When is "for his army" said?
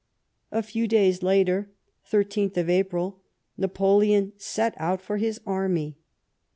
4.99-5.95